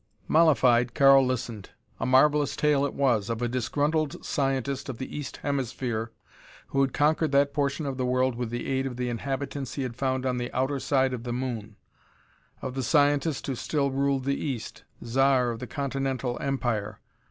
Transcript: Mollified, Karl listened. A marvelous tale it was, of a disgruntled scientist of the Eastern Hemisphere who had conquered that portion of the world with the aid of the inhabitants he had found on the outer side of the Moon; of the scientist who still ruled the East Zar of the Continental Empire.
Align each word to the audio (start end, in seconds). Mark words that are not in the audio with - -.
Mollified, 0.27 0.95
Karl 0.95 1.23
listened. 1.23 1.69
A 1.99 2.07
marvelous 2.07 2.55
tale 2.55 2.87
it 2.87 2.95
was, 2.95 3.29
of 3.29 3.39
a 3.39 3.47
disgruntled 3.47 4.25
scientist 4.25 4.89
of 4.89 4.97
the 4.97 5.15
Eastern 5.15 5.43
Hemisphere 5.43 6.11
who 6.69 6.81
had 6.81 6.91
conquered 6.91 7.31
that 7.33 7.53
portion 7.53 7.85
of 7.85 7.97
the 7.97 8.05
world 8.07 8.33
with 8.33 8.49
the 8.49 8.65
aid 8.65 8.87
of 8.87 8.97
the 8.97 9.09
inhabitants 9.09 9.75
he 9.75 9.83
had 9.83 9.95
found 9.95 10.25
on 10.25 10.39
the 10.39 10.51
outer 10.53 10.79
side 10.79 11.13
of 11.13 11.21
the 11.21 11.31
Moon; 11.31 11.75
of 12.63 12.73
the 12.73 12.81
scientist 12.81 13.45
who 13.45 13.53
still 13.53 13.91
ruled 13.91 14.23
the 14.23 14.43
East 14.43 14.85
Zar 15.05 15.51
of 15.51 15.59
the 15.59 15.67
Continental 15.67 16.35
Empire. 16.41 16.99